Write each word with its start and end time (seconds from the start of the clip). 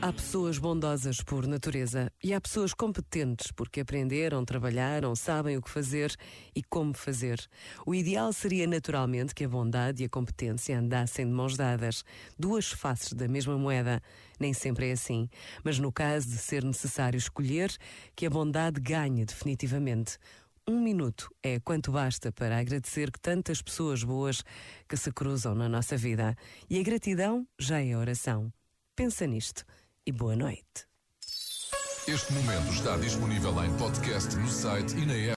Há 0.00 0.12
pessoas 0.12 0.58
bondosas 0.58 1.20
por 1.20 1.46
natureza 1.46 2.10
e 2.24 2.32
há 2.32 2.40
pessoas 2.40 2.72
competentes 2.72 3.50
porque 3.50 3.80
aprenderam, 3.80 4.44
trabalharam, 4.44 5.14
sabem 5.14 5.56
o 5.56 5.62
que 5.62 5.68
fazer 5.68 6.14
e 6.54 6.62
como 6.62 6.94
fazer. 6.94 7.38
O 7.84 7.94
ideal 7.94 8.32
seria 8.32 8.66
naturalmente 8.66 9.34
que 9.34 9.44
a 9.44 9.48
bondade 9.48 10.02
e 10.02 10.06
a 10.06 10.08
competência 10.08 10.78
andassem 10.78 11.26
de 11.26 11.32
mãos 11.32 11.56
dadas, 11.56 12.04
duas 12.38 12.70
faces 12.70 13.12
da 13.12 13.28
mesma 13.28 13.58
moeda. 13.58 14.00
Nem 14.40 14.54
sempre 14.54 14.88
é 14.88 14.92
assim, 14.92 15.28
mas 15.64 15.78
no 15.78 15.92
caso 15.92 16.28
de 16.28 16.38
ser 16.38 16.64
necessário 16.64 17.18
escolher, 17.18 17.70
que 18.16 18.24
a 18.24 18.30
bondade 18.30 18.80
ganhe 18.80 19.24
definitivamente. 19.24 20.16
Um 20.68 20.82
minuto 20.82 21.34
é 21.42 21.58
quanto 21.58 21.90
basta 21.90 22.30
para 22.30 22.58
agradecer 22.58 23.10
que 23.10 23.18
tantas 23.18 23.62
pessoas 23.62 24.04
boas 24.04 24.44
que 24.86 24.98
se 24.98 25.10
cruzam 25.10 25.54
na 25.54 25.66
nossa 25.66 25.96
vida. 25.96 26.36
E 26.68 26.78
a 26.78 26.82
gratidão 26.82 27.48
já 27.58 27.80
é 27.80 27.96
oração. 27.96 28.52
Pensa 28.94 29.26
nisto 29.26 29.64
e 30.04 30.12
boa 30.12 30.36
noite. 30.36 30.86
Este 32.06 32.34
momento 32.34 32.70
está 32.70 32.98
disponível 32.98 33.64
em 33.64 33.74
podcast 33.78 34.36
no 34.36 34.46
site 34.46 34.94
e 34.94 35.06
na 35.06 35.14
app. 35.14 35.26